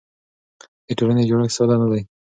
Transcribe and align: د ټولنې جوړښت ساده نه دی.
د 0.87 0.89
ټولنې 0.99 1.23
جوړښت 1.29 1.55
ساده 1.57 1.75
نه 1.81 1.87
دی. 1.91 2.01